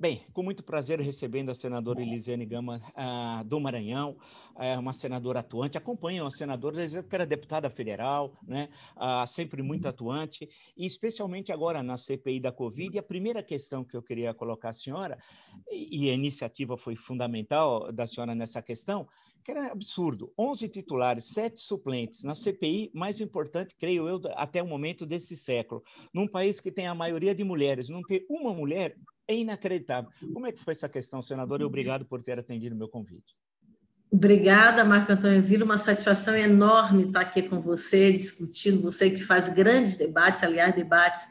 [0.00, 4.16] Bem, com muito prazer recebendo a senadora Elisiane Gama uh, do Maranhão,
[4.56, 9.60] é uma senadora atuante, acompanho a senadora desde que era deputada federal, né, uh, sempre
[9.60, 12.94] muito atuante, e especialmente agora na CPI da Covid.
[12.94, 15.18] E a primeira questão que eu queria colocar à senhora,
[15.68, 19.04] e a iniciativa foi fundamental da senhora nessa questão,
[19.42, 24.66] que era absurdo, 11 titulares, 7 suplentes na CPI, mais importante, creio eu, até o
[24.68, 25.82] momento desse século,
[26.14, 28.96] num país que tem a maioria de mulheres, não ter uma mulher
[29.28, 30.10] é inacreditável.
[30.32, 31.60] Como é que foi essa questão, senador?
[31.60, 33.36] E obrigado por ter atendido o meu convite.
[34.10, 35.66] Obrigada, Marco Antônio Vila.
[35.66, 38.80] Uma satisfação enorme estar aqui com você, discutindo.
[38.80, 41.28] Você que faz grandes debates, aliás, debates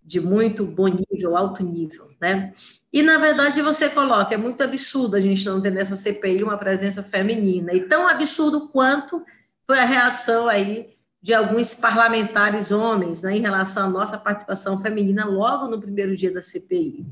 [0.00, 2.52] de muito bom nível, alto nível, né?
[2.92, 6.56] E, na verdade, você coloca, é muito absurdo a gente não ter nessa CPI uma
[6.56, 7.72] presença feminina.
[7.72, 9.24] E tão absurdo quanto
[9.66, 10.93] foi a reação aí
[11.24, 16.30] de alguns parlamentares homens né, em relação à nossa participação feminina logo no primeiro dia
[16.30, 17.06] da CPI.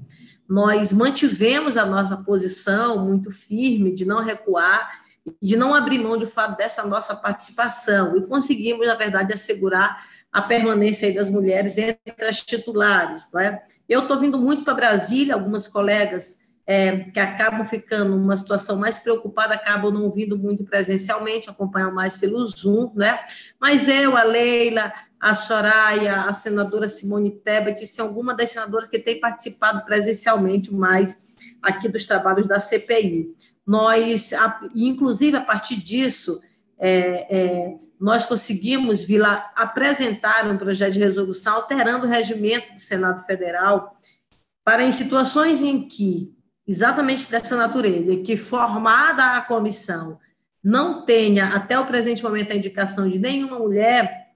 [0.46, 5.00] Nós mantivemos a nossa posição muito firme de não recuar
[5.40, 10.06] e de não abrir mão de fato dessa nossa participação e conseguimos, na verdade, assegurar
[10.30, 13.30] a permanência das mulheres entre as titulares.
[13.32, 13.62] Não é?
[13.88, 18.98] Eu estou vindo muito para Brasília, algumas colegas é, que acabam ficando numa situação mais
[18.98, 23.18] preocupada, acabam não vindo muito presencialmente, acompanham mais pelo Zoom, né?
[23.60, 28.98] Mas eu, a Leila, a Soraya, a senadora Simone Tebet, são algumas das senadoras que
[28.98, 33.34] têm participado presencialmente mais aqui dos trabalhos da CPI.
[33.66, 34.30] Nós,
[34.74, 36.40] inclusive, a partir disso,
[36.78, 42.80] é, é, nós conseguimos vir lá apresentar um projeto de resolução alterando o regimento do
[42.80, 43.94] Senado Federal
[44.64, 46.34] para em situações em que
[46.72, 50.18] exatamente dessa natureza, que formada a comissão
[50.64, 54.30] não tenha até o presente momento a indicação de nenhuma mulher,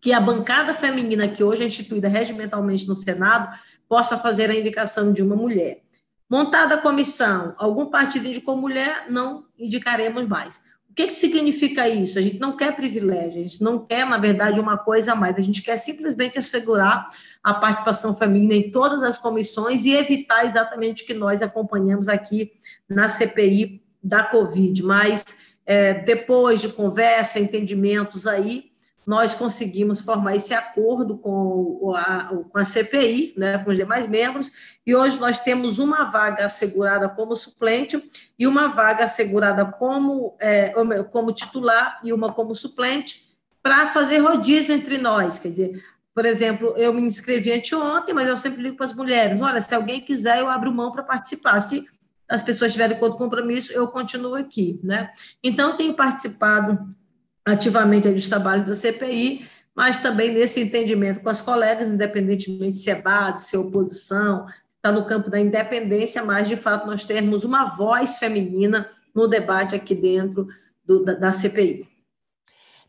[0.00, 3.56] que a bancada feminina que hoje é instituída regimentalmente no Senado
[3.88, 5.84] possa fazer a indicação de uma mulher.
[6.28, 10.60] Montada a comissão, algum partido indicou mulher, não indicaremos mais
[10.98, 12.18] que, que significa isso?
[12.18, 15.36] A gente não quer privilégio, a gente não quer, na verdade, uma coisa a mais,
[15.36, 17.06] a gente quer simplesmente assegurar
[17.40, 22.50] a participação feminina em todas as comissões e evitar exatamente o que nós acompanhamos aqui
[22.88, 24.82] na CPI da Covid.
[24.82, 25.24] Mas,
[25.64, 28.67] é, depois de conversa, entendimentos aí,
[29.08, 34.52] nós conseguimos formar esse acordo com a, com a CPI, né, com os demais membros,
[34.86, 38.06] e hoje nós temos uma vaga assegurada como suplente
[38.38, 40.74] e uma vaga assegurada como, é,
[41.10, 45.38] como titular e uma como suplente, para fazer rodízio entre nós.
[45.38, 45.82] Quer dizer,
[46.14, 49.74] por exemplo, eu me inscrevi anteontem, mas eu sempre ligo para as mulheres: olha, se
[49.74, 51.58] alguém quiser, eu abro mão para participar.
[51.60, 51.82] Se
[52.28, 54.78] as pessoas tiverem outro compromisso, eu continuo aqui.
[54.84, 55.10] Né?
[55.42, 56.86] Então, tenho participado
[57.52, 63.00] ativamente dos trabalhos da CPI, mas também nesse entendimento com as colegas, independentemente se é
[63.00, 67.76] base, se é oposição, está no campo da independência, mas de fato nós temos uma
[67.76, 70.46] voz feminina no debate aqui dentro
[70.84, 71.87] do, da, da, CPI.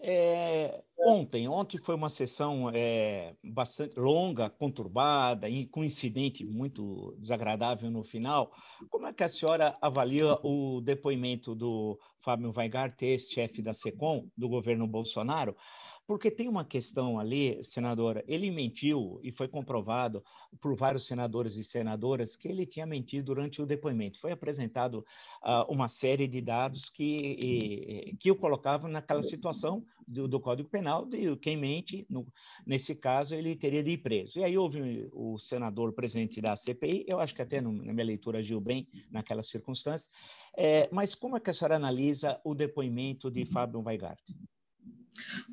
[0.02, 7.92] É, ontem, ontem foi uma sessão é, bastante longa, conturbada, e com incidente muito desagradável
[7.92, 8.52] no final.
[8.90, 14.48] Como é que a senhora avalia o depoimento do Fábio Weingart, ex-chefe da SECOM, do
[14.48, 15.56] governo Bolsonaro?
[16.10, 20.24] Porque tem uma questão ali, senadora, ele mentiu e foi comprovado
[20.60, 24.20] por vários senadores e senadoras que ele tinha mentido durante o depoimento.
[24.20, 25.06] Foi apresentado
[25.44, 30.68] uh, uma série de dados que, e, que o colocavam naquela situação do, do, Código
[30.68, 32.26] Penal de quem mente, no,
[32.66, 34.40] nesse caso, ele teria de ir preso.
[34.40, 38.08] E aí houve o senador presidente da CPI, eu acho que até no, na minha
[38.08, 40.10] leitura agiu bem naquelas circunstâncias,
[40.58, 44.24] é, mas como é que a senhora analisa o depoimento de Fábio Weingart?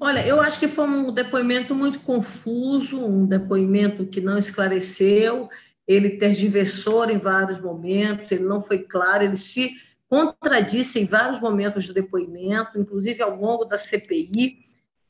[0.01, 5.49] Olha, eu acho que foi um depoimento muito confuso, um depoimento que não esclareceu,
[5.87, 9.71] ele tergiversou em vários momentos, ele não foi claro, ele se
[10.09, 14.59] contradisse em vários momentos do depoimento, inclusive ao longo da CPI,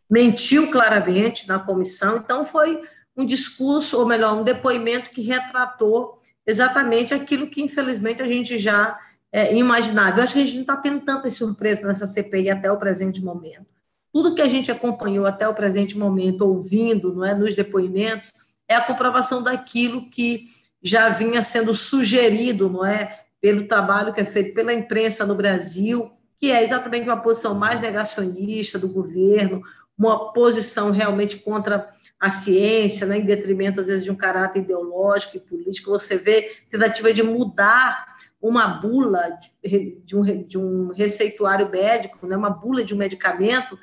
[0.09, 2.81] mentiu claramente na comissão, então foi
[3.17, 8.99] um discurso, ou melhor, um depoimento que retratou exatamente aquilo que, infelizmente, a gente já
[9.32, 10.19] é, imaginava.
[10.19, 13.23] Eu acho que a gente não está tendo tantas surpresas nessa CPI até o presente
[13.23, 13.75] momento.
[14.16, 18.32] Tudo que a gente acompanhou até o presente momento, ouvindo, não é, nos depoimentos,
[18.66, 20.44] é a comprovação daquilo que
[20.82, 26.10] já vinha sendo sugerido, não é, pelo trabalho que é feito pela imprensa no Brasil,
[26.38, 29.60] que é exatamente uma posição mais negacionista do governo,
[29.98, 31.86] uma posição realmente contra
[32.18, 35.90] a ciência, né, em detrimento, às vezes, de um caráter ideológico e político.
[35.90, 42.34] Você vê tentativa de mudar uma bula de, de, um, de um receituário médico, né,
[42.34, 43.78] uma bula de um medicamento,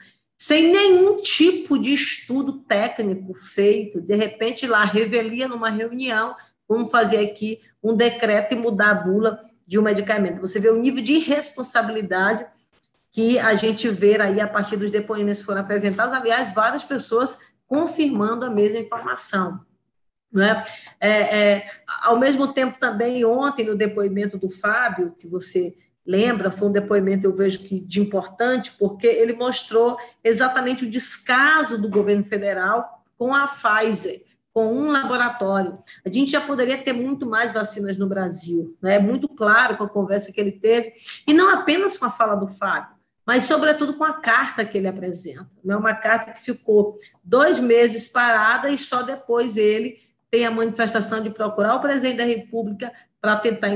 [0.46, 6.36] sem nenhum tipo de estudo técnico feito, de repente lá, revelia numa reunião,
[6.68, 10.42] como fazer aqui um decreto e mudar a bula de um medicamento.
[10.42, 12.46] Você vê o nível de irresponsabilidade
[13.10, 16.14] que a gente vê aí a partir dos depoimentos que foram apresentados.
[16.14, 19.66] Aliás, várias pessoas confirmando a mesma informação.
[20.30, 20.62] Né?
[21.00, 25.74] É, é, ao mesmo tempo, também, ontem, no depoimento do Fábio, que você
[26.06, 31.82] lembra, foi um depoimento, eu vejo que de importante, porque ele mostrou exatamente o descaso
[31.82, 34.24] do governo federal com a Pfizer,
[34.54, 35.78] com um laboratório.
[36.06, 38.96] A gente já poderia ter muito mais vacinas no Brasil, né?
[38.96, 40.94] é muito claro com a conversa que ele teve,
[41.28, 42.94] e não apenas com a fala do Fábio,
[43.26, 45.48] mas, sobretudo, com a carta que ele apresenta.
[45.64, 45.76] Né?
[45.76, 49.98] Uma carta que ficou dois meses parada e só depois ele
[50.30, 52.92] tem a manifestação de procurar o presidente da República
[53.24, 53.70] para tentar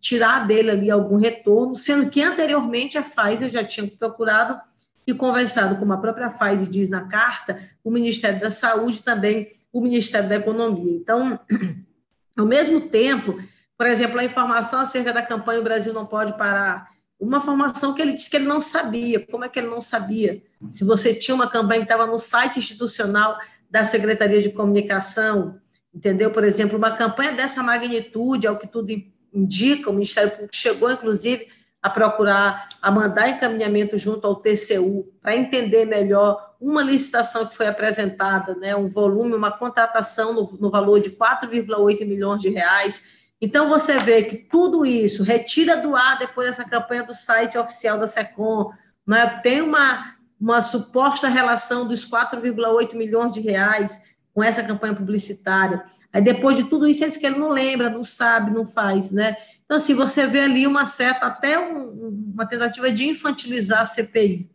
[0.00, 4.58] tirar dele ali algum retorno, sendo que anteriormente a Pfizer já tinha procurado
[5.06, 9.82] e conversado, como a própria Pfizer diz na carta, o Ministério da Saúde também o
[9.82, 10.96] Ministério da Economia.
[10.96, 11.38] Então,
[12.34, 13.38] ao mesmo tempo,
[13.76, 16.88] por exemplo, a informação acerca da campanha O Brasil não pode parar,
[17.20, 19.20] uma informação que ele disse que ele não sabia.
[19.26, 20.42] Como é que ele não sabia?
[20.70, 23.38] Se você tinha uma campanha que estava no site institucional
[23.70, 25.60] da Secretaria de Comunicação,
[25.94, 26.30] entendeu?
[26.30, 28.92] Por exemplo, uma campanha dessa magnitude, ao que tudo
[29.32, 31.48] indica, o Ministério Público chegou, inclusive,
[31.82, 37.68] a procurar, a mandar encaminhamento junto ao TCU, para entender melhor uma licitação que foi
[37.68, 43.18] apresentada, né, um volume, uma contratação no, no valor de 4,8 milhões de reais.
[43.40, 47.98] Então, você vê que tudo isso retira do ar depois dessa campanha do site oficial
[47.98, 48.72] da SECOM,
[49.06, 55.82] né, tem uma, uma suposta relação dos 4,8 milhões de reais com essa campanha publicitária.
[56.12, 59.36] Aí, depois de tudo isso, eles que ele não lembra, não sabe, não faz, né?
[59.64, 64.48] Então, assim, você vê ali uma certa, até um, uma tentativa de infantilizar a CPI.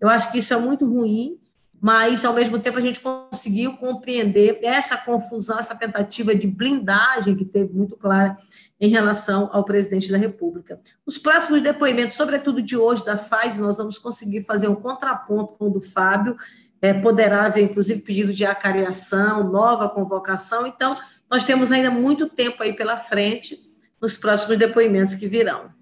[0.00, 1.38] Eu acho que isso é muito ruim,
[1.80, 7.44] mas, ao mesmo tempo, a gente conseguiu compreender essa confusão, essa tentativa de blindagem que
[7.44, 8.36] teve muito clara
[8.80, 10.80] em relação ao presidente da República.
[11.06, 15.66] Os próximos depoimentos, sobretudo de hoje, da FAS, nós vamos conseguir fazer um contraponto com
[15.66, 16.36] o do Fábio,
[16.80, 20.94] é, poderá haver, inclusive, pedido de acariação, nova convocação, então,
[21.30, 23.58] nós temos ainda muito tempo aí pela frente,
[24.00, 25.72] nos próximos depoimentos que virão.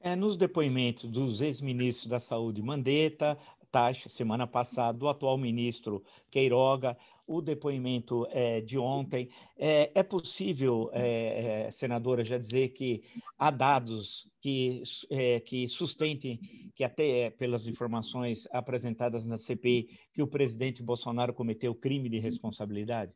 [0.00, 3.36] É, nos depoimentos dos ex-ministros da Saúde Mandetta,
[3.70, 6.96] Taxa, semana passada, o atual ministro Queiroga,
[7.30, 13.04] o depoimento é, de ontem, é, é possível, é, é senadora, já dizer que
[13.38, 16.40] há dados que, é, que sustentem,
[16.74, 22.18] que até é, pelas informações apresentadas na CPI, que o presidente Bolsonaro cometeu crime de
[22.18, 23.12] responsabilidade?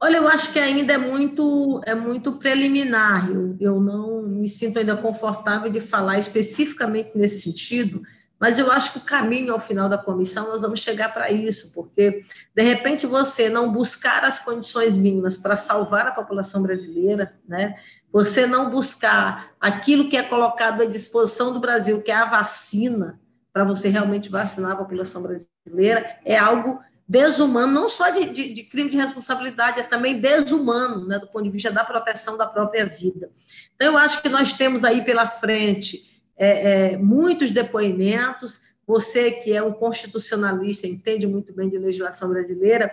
[0.00, 3.30] Olha, eu acho que ainda é muito, é muito preliminar.
[3.30, 8.02] Eu, eu não me sinto ainda confortável de falar especificamente nesse sentido,
[8.42, 11.72] mas eu acho que o caminho ao final da comissão nós vamos chegar para isso,
[11.72, 17.76] porque de repente você não buscar as condições mínimas para salvar a população brasileira, né?
[18.10, 23.20] Você não buscar aquilo que é colocado à disposição do Brasil, que é a vacina,
[23.52, 28.64] para você realmente vacinar a população brasileira, é algo desumano, não só de, de, de,
[28.64, 32.86] crime de responsabilidade, é também desumano, né, do ponto de vista da proteção da própria
[32.86, 33.30] vida.
[33.76, 36.11] Então, eu acho que nós temos aí pela frente
[36.42, 38.72] é, é, muitos depoimentos.
[38.84, 42.92] Você, que é um constitucionalista, entende muito bem de legislação brasileira,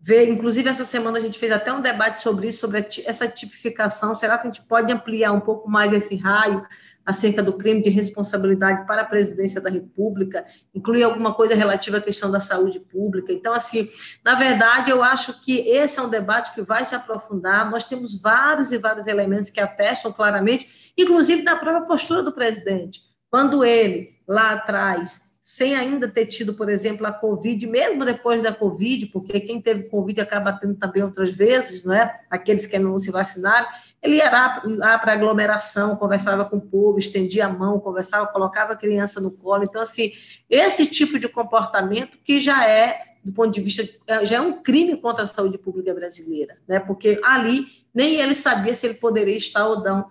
[0.00, 4.16] vê, inclusive essa semana a gente fez até um debate sobre isso, sobre essa tipificação.
[4.16, 6.66] Será que a gente pode ampliar um pouco mais esse raio?
[7.08, 12.00] Acerca do crime de responsabilidade para a presidência da República, inclui alguma coisa relativa à
[12.02, 13.32] questão da saúde pública.
[13.32, 13.88] Então, assim,
[14.22, 17.70] na verdade, eu acho que esse é um debate que vai se aprofundar.
[17.70, 23.00] Nós temos vários e vários elementos que atestam claramente, inclusive da própria postura do presidente.
[23.30, 28.52] Quando ele, lá atrás, sem ainda ter tido, por exemplo, a Covid, mesmo depois da
[28.52, 32.20] Covid, porque quem teve Covid acaba tendo também outras vezes, não é?
[32.28, 33.66] Aqueles que não se vacinaram,
[34.02, 34.30] ele ia
[34.64, 39.30] lá para aglomeração, conversava com o povo, estendia a mão, conversava, colocava a criança no
[39.30, 39.64] colo.
[39.64, 40.12] Então, assim,
[40.48, 44.62] esse tipo de comportamento que já é, do ponto de vista, é, já é um
[44.62, 46.78] crime contra a saúde pública brasileira, né?
[46.78, 50.08] Porque ali nem ele sabia se ele poderia estar ou não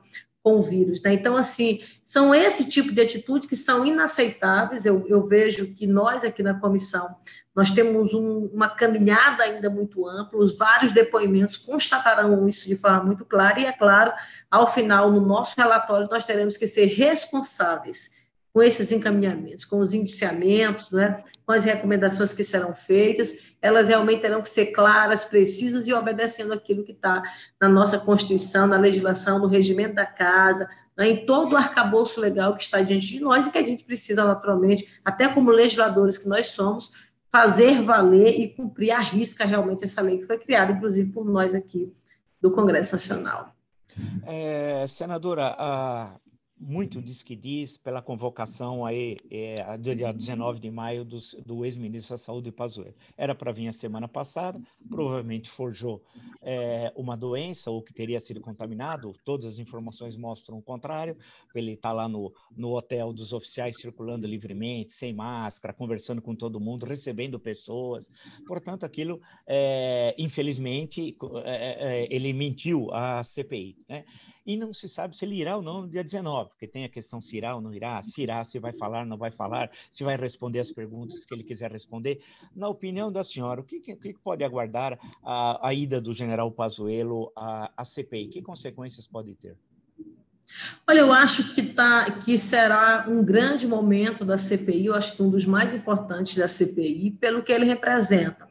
[0.48, 1.12] com o vírus, né?
[1.12, 4.86] Então, assim, são esse tipo de atitudes que são inaceitáveis.
[4.86, 7.06] Eu, eu vejo que nós aqui na comissão
[7.54, 13.04] nós temos um, uma caminhada ainda muito ampla, os vários depoimentos constatarão isso de forma
[13.04, 14.14] muito clara, e é claro,
[14.50, 18.17] ao final, no nosso relatório, nós teremos que ser responsáveis
[18.58, 24.22] com esses encaminhamentos, com os indiciamentos, né, com as recomendações que serão feitas, elas realmente
[24.22, 27.22] terão que ser claras, precisas e obedecendo aquilo que está
[27.62, 32.56] na nossa Constituição, na legislação, no regimento da casa, né, em todo o arcabouço legal
[32.56, 36.28] que está diante de nós e que a gente precisa, naturalmente, até como legisladores que
[36.28, 36.92] nós somos,
[37.32, 41.54] fazer valer e cumprir à risca realmente essa lei que foi criada, inclusive por nós
[41.54, 41.94] aqui
[42.42, 43.54] do Congresso Nacional.
[44.26, 46.16] É, senadora, a,
[46.60, 52.16] muito diz que diz pela convocação aí, é, dia 19 de maio do, do ex-ministro
[52.16, 52.96] da Saúde, Pazuello.
[53.16, 54.60] Era para vir a semana passada,
[54.90, 56.04] provavelmente forjou
[56.42, 61.16] é, uma doença ou que teria sido contaminado, todas as informações mostram o contrário,
[61.54, 66.60] ele está lá no, no hotel dos oficiais circulando livremente, sem máscara, conversando com todo
[66.60, 68.10] mundo, recebendo pessoas,
[68.48, 74.06] portanto aquilo, é, infelizmente, é, é, ele mentiu à CPI, né?
[74.48, 76.90] E não se sabe se ele irá ou não no dia 19, porque tem a
[76.90, 80.06] questão se irá ou não irá, se irá, se vai falar, não vai falar, se
[80.06, 82.22] vai responder as perguntas que ele quiser responder.
[82.56, 87.30] Na opinião da senhora, o que, que, pode aguardar a, a, ida do general Pazuello
[87.36, 88.30] à, à CPI?
[88.30, 89.58] Que consequências pode ter?
[90.88, 95.22] Olha, eu acho que, tá, que será um grande momento da CPI, eu acho que
[95.22, 98.47] um dos mais importantes da CPI, pelo que ele representa.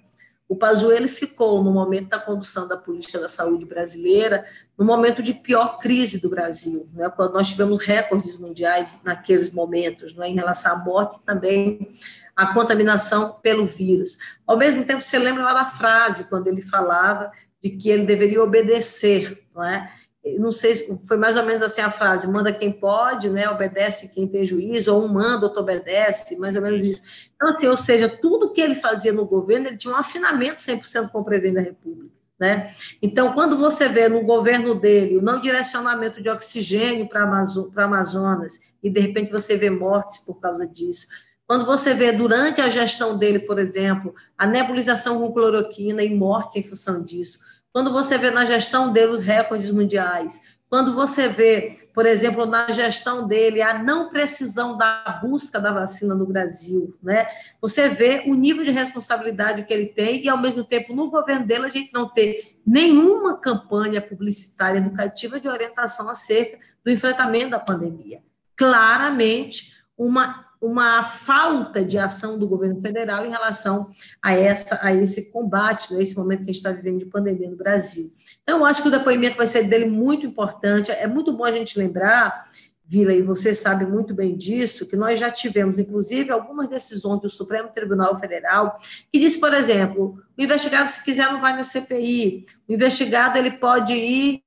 [0.49, 4.45] O Pazuello ficou, no momento da condução da política da saúde brasileira,
[4.79, 7.11] no momento de pior crise do Brasil, né?
[7.11, 10.29] quando nós tivemos recordes mundiais naqueles momentos, né?
[10.29, 11.91] em relação à morte também
[12.37, 14.19] à contaminação pelo vírus.
[14.47, 18.43] Ao mesmo tempo, você lembra lá da frase, quando ele falava de que ele deveria
[18.43, 19.91] obedecer, não é?
[20.39, 24.27] Não sei, foi mais ou menos assim a frase, manda quem pode, né, obedece quem
[24.27, 27.31] tem juízo, ou um manda, outro obedece, mais ou menos isso.
[27.35, 31.11] Então, assim, ou seja, tudo que ele fazia no governo, ele tinha um afinamento 100%
[31.11, 32.71] com o presidente da República, né?
[33.01, 38.59] Então, quando você vê no governo dele o não direcionamento de oxigênio para Amazo Amazonas,
[38.83, 41.07] e de repente você vê mortes por causa disso,
[41.47, 46.59] quando você vê durante a gestão dele, por exemplo, a nebulização com cloroquina e morte
[46.59, 47.39] em função disso,
[47.73, 52.69] quando você vê na gestão dele os recordes mundiais, quando você vê, por exemplo, na
[52.71, 57.29] gestão dele a não precisão da busca da vacina no Brasil, né?
[57.61, 61.47] Você vê o nível de responsabilidade que ele tem e ao mesmo tempo no governo
[61.47, 67.61] dele a gente não ter nenhuma campanha publicitária educativa de orientação acerca do enfrentamento da
[67.61, 68.21] pandemia.
[68.57, 73.89] Claramente uma uma falta de ação do governo federal em relação
[74.21, 77.57] a, essa, a esse combate, né, momento que a gente está vivendo de pandemia no
[77.57, 78.13] Brasil.
[78.43, 80.91] Então, acho que o depoimento vai ser dele muito importante.
[80.91, 82.47] É muito bom a gente lembrar,
[82.85, 87.29] Vila, e você sabe muito bem disso, que nós já tivemos, inclusive, algumas decisões do
[87.29, 88.77] Supremo Tribunal Federal,
[89.13, 92.45] que diz, por exemplo, o investigado, se quiser, não vai na CPI.
[92.69, 94.43] O investigado, ele pode ir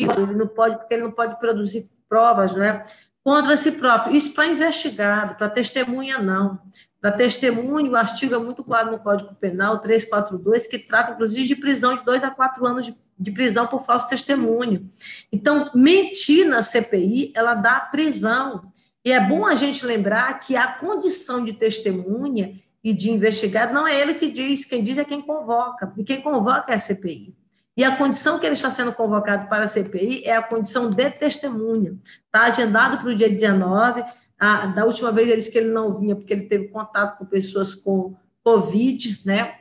[0.00, 2.84] ele não pode, porque ele não pode produzir provas, não é?
[3.24, 4.14] contra si próprio.
[4.14, 6.58] Isso para investigado, para testemunha, não.
[7.00, 11.56] Para testemunho, o artigo é muito claro no Código Penal 342, que trata, inclusive, de
[11.56, 14.86] prisão de dois a quatro anos de, de prisão por falso testemunho.
[15.32, 18.70] Então, mentir na CPI, ela dá prisão.
[19.04, 23.86] E é bom a gente lembrar que a condição de testemunha e de investigado não
[23.86, 27.34] é ele que diz, quem diz é quem convoca, e quem convoca é a CPI.
[27.76, 31.10] E a condição que ele está sendo convocado para a CPI é a condição de
[31.10, 31.96] testemunha.
[32.26, 34.04] Está agendado para o dia 19.
[34.38, 37.24] A, da última vez ele disse que ele não vinha porque ele teve contato com
[37.24, 38.14] pessoas com
[38.44, 39.56] Covid, né?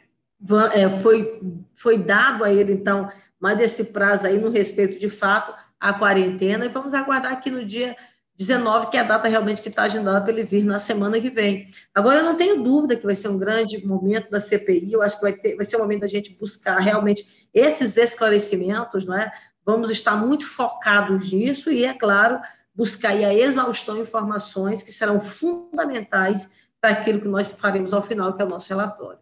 [0.73, 1.39] É, foi,
[1.73, 6.65] foi dado a ele, então, mais esse prazo aí no respeito, de fato, à quarentena.
[6.65, 7.95] E vamos aguardar aqui no dia
[8.41, 11.29] 19, que é a data realmente que está agendada para ele vir na semana que
[11.29, 11.63] vem.
[11.93, 15.17] Agora, eu não tenho dúvida que vai ser um grande momento da CPI, eu acho
[15.17, 19.31] que vai, ter, vai ser o momento da gente buscar realmente esses esclarecimentos, não é?
[19.63, 22.39] Vamos estar muito focados nisso e, é claro,
[22.73, 28.33] buscar a exaustão de informações que serão fundamentais para aquilo que nós faremos ao final,
[28.33, 29.19] que é o nosso relatório.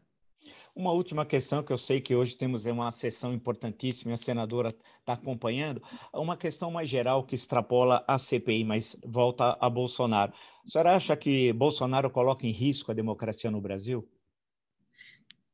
[0.79, 5.11] Uma última questão que eu sei que hoje temos uma sessão importantíssima, a senadora está
[5.11, 5.83] acompanhando,
[6.13, 10.31] uma questão mais geral que extrapola a CPI, mas volta a Bolsonaro.
[10.65, 14.07] A senhora acha que Bolsonaro coloca em risco a democracia no Brasil?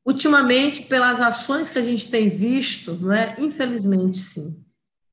[0.04, 3.34] Ultimamente, pelas ações que a gente tem visto, não é?
[3.40, 4.64] Infelizmente, sim.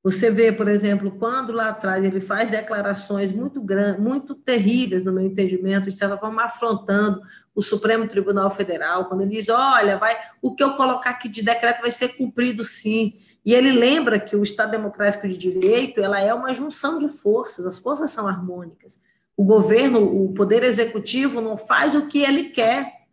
[0.03, 5.13] Você vê, por exemplo, quando lá atrás ele faz declarações muito grandes, muito terríveis, no
[5.13, 7.21] meu entendimento, de certa forma afrontando
[7.55, 11.41] o Supremo Tribunal Federal, quando ele diz: olha, vai, o que eu colocar aqui de
[11.41, 13.17] decreto vai ser cumprido sim.
[13.45, 17.65] E ele lembra que o Estado Democrático de Direito ela é uma junção de forças,
[17.65, 18.99] as forças são harmônicas.
[19.37, 23.03] O governo, o poder executivo não faz o que ele quer,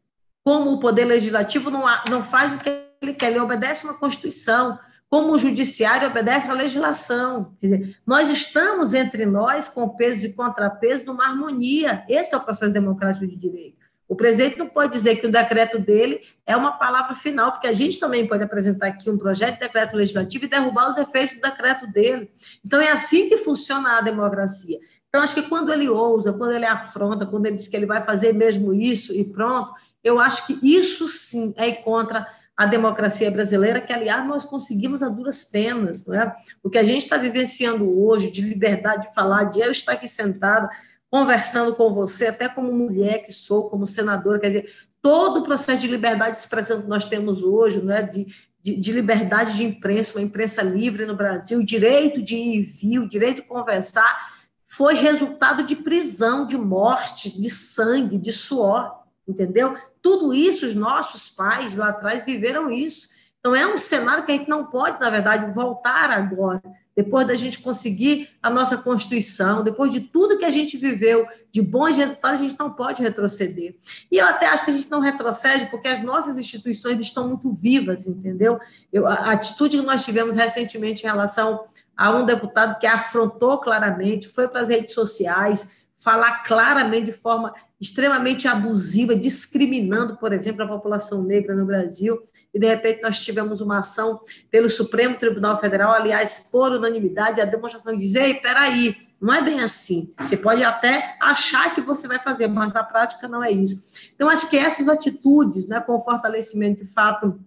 [0.42, 2.68] como o poder legislativo não, não faz o que
[3.00, 4.76] ele quer, ele obedece uma Constituição
[5.11, 7.57] como o judiciário obedece à legislação.
[7.61, 12.05] Dizer, nós estamos entre nós com peso e contrapeso numa harmonia.
[12.09, 13.81] Esse é o processo democrático de direito.
[14.09, 17.73] O presidente não pode dizer que o decreto dele é uma palavra final, porque a
[17.73, 21.43] gente também pode apresentar aqui um projeto de decreto legislativo e derrubar os efeitos do
[21.43, 22.31] decreto dele.
[22.64, 24.79] Então, é assim que funciona a democracia.
[25.09, 28.02] Então, acho que quando ele ousa, quando ele afronta, quando ele diz que ele vai
[28.02, 32.26] fazer mesmo isso e pronto, eu acho que isso sim é contra
[32.61, 36.05] a democracia brasileira, que, aliás, nós conseguimos a duras penas.
[36.05, 36.35] Não é?
[36.62, 40.07] O que a gente está vivenciando hoje, de liberdade de falar, de eu estar aqui
[40.07, 40.69] sentada,
[41.11, 45.81] conversando com você, até como mulher que sou, como senadora, quer dizer, todo o processo
[45.81, 48.02] de liberdade de expressão que nós temos hoje, é?
[48.02, 48.26] de,
[48.62, 52.99] de, de, liberdade de imprensa, uma imprensa livre no Brasil, direito de ir e vir,
[52.99, 54.35] o direito de conversar,
[54.67, 59.77] foi resultado de prisão, de morte, de sangue, de suor, entendeu?
[60.03, 63.09] Tudo isso, os nossos pais lá atrás viveram isso.
[63.41, 66.62] Então, é um cenário que a gente não pode, na verdade, voltar agora,
[66.95, 71.62] depois da gente conseguir a nossa Constituição, depois de tudo que a gente viveu, de
[71.62, 73.75] bons resultados, a gente não pode retroceder.
[74.12, 77.50] E eu até acho que a gente não retrocede porque as nossas instituições estão muito
[77.50, 78.61] vivas, entendeu?
[78.93, 81.65] Eu, a atitude que nós tivemos recentemente em relação
[81.97, 87.55] a um deputado que afrontou claramente, foi para as redes sociais, falar claramente de forma
[87.80, 92.20] extremamente abusiva, discriminando, por exemplo, a população negra no Brasil,
[92.52, 94.20] e de repente nós tivemos uma ação
[94.50, 99.42] pelo Supremo Tribunal Federal, aliás, por unanimidade, a demonstração de dizer, ei, peraí, não é
[99.42, 100.12] bem assim.
[100.18, 104.10] Você pode até achar que você vai fazer, mas na prática não é isso.
[104.14, 107.38] Então, acho que essas atitudes, né, com o fortalecimento de fato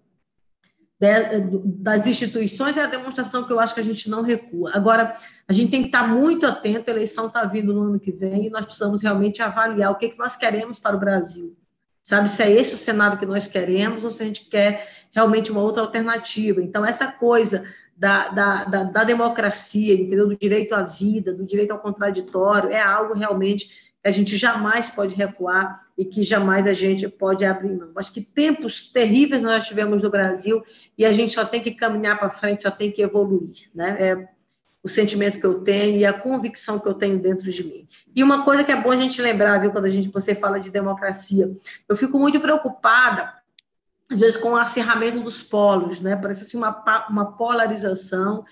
[1.64, 4.72] das instituições é a demonstração que eu acho que a gente não recua.
[4.74, 5.16] Agora,
[5.48, 8.46] a gente tem que estar muito atento, a eleição está vindo no ano que vem,
[8.46, 11.58] e nós precisamos realmente avaliar o que, que nós queremos para o Brasil.
[12.02, 15.52] Sabe, se é esse o cenário que nós queremos, ou se a gente quer realmente
[15.52, 16.62] uma outra alternativa.
[16.62, 17.64] Então, essa coisa
[17.96, 20.28] da, da, da, da democracia, entendeu?
[20.28, 24.90] do direito à vida, do direito ao contraditório, é algo realmente que a gente jamais
[24.90, 27.92] pode recuar e que jamais a gente pode abrir mão.
[27.96, 30.62] Acho que tempos terríveis nós tivemos no Brasil
[30.98, 33.98] e a gente só tem que caminhar para frente, só tem que evoluir, né?
[34.00, 34.30] É
[34.84, 37.88] o sentimento que eu tenho e a convicção que eu tenho dentro de mim.
[38.14, 40.60] E uma coisa que é bom a gente lembrar, viu, quando a gente você fala
[40.60, 41.50] de democracia,
[41.88, 43.34] eu fico muito preocupada
[44.12, 46.18] às vezes com o acirramento dos polos, né?
[46.18, 48.44] Parece assim uma, uma polarização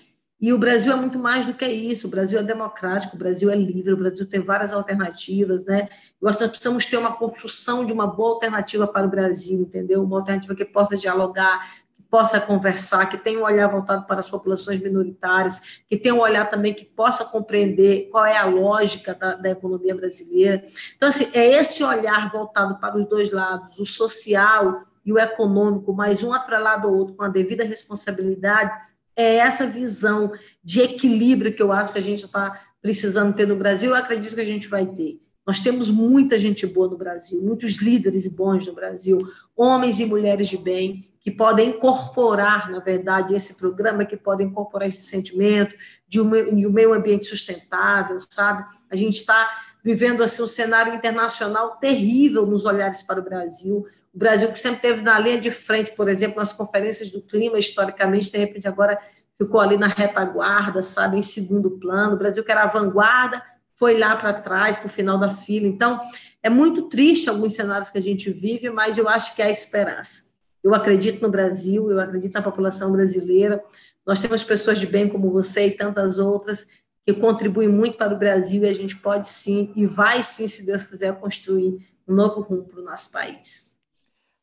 [0.42, 2.08] e o Brasil é muito mais do que isso.
[2.08, 5.88] O Brasil é democrático, o Brasil é livre, o Brasil tem várias alternativas, né?
[6.20, 9.60] Eu acho que nós precisamos ter uma construção de uma boa alternativa para o Brasil,
[9.60, 10.02] entendeu?
[10.02, 14.28] Uma alternativa que possa dialogar, que possa conversar, que tenha um olhar voltado para as
[14.28, 19.36] populações minoritárias, que tenha um olhar também que possa compreender qual é a lógica da,
[19.36, 20.60] da economia brasileira.
[20.96, 25.92] Então, assim, é esse olhar voltado para os dois lados, o social e o econômico,
[25.92, 28.72] mais um atrelado ao outro, com a devida responsabilidade,
[29.16, 33.56] é essa visão de equilíbrio que eu acho que a gente está precisando ter no
[33.56, 35.20] Brasil, eu acredito que a gente vai ter.
[35.46, 39.18] Nós temos muita gente boa no Brasil, muitos líderes bons no Brasil,
[39.56, 44.88] homens e mulheres de bem, que podem incorporar, na verdade, esse programa, que podem incorporar
[44.88, 45.76] esse sentimento
[46.08, 48.64] de um, de um meio ambiente sustentável, sabe?
[48.90, 49.48] A gente está
[49.84, 53.86] vivendo assim, um cenário internacional terrível nos olhares para o Brasil.
[54.14, 57.58] O Brasil, que sempre teve na linha de frente, por exemplo, nas conferências do clima,
[57.58, 58.98] historicamente, de repente agora
[59.38, 62.14] ficou ali na retaguarda, sabe, em segundo plano.
[62.14, 63.42] O Brasil, que era a vanguarda,
[63.74, 65.66] foi lá para trás, para o final da fila.
[65.66, 66.00] Então,
[66.42, 70.32] é muito triste alguns cenários que a gente vive, mas eu acho que há esperança.
[70.62, 73.62] Eu acredito no Brasil, eu acredito na população brasileira.
[74.06, 76.68] Nós temos pessoas de bem como você e tantas outras
[77.04, 80.64] que contribuem muito para o Brasil e a gente pode sim e vai sim, se
[80.64, 83.72] Deus quiser, construir um novo rumo para o nosso país.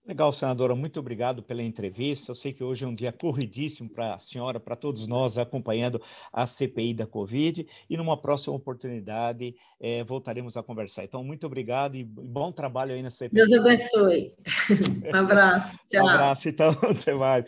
[0.10, 2.32] Legal, senadora, muito obrigado pela entrevista.
[2.32, 6.02] Eu sei que hoje é um dia corridíssimo para a senhora, para todos nós acompanhando
[6.34, 11.04] a CPI da Covid, e numa próxima oportunidade é, voltaremos a conversar.
[11.04, 13.36] Então, muito obrigado e bom trabalho aí na CPI.
[13.36, 14.34] Deus abençoe.
[15.14, 15.78] Um abraço.
[15.88, 16.04] Tchau.
[16.04, 17.46] Um abraço, então, até mais.